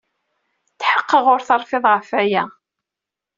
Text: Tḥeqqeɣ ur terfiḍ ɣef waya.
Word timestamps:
Tḥeqqeɣ 0.79 1.25
ur 1.33 1.41
terfiḍ 1.47 1.83
ɣef 1.89 2.09
waya. 2.13 2.43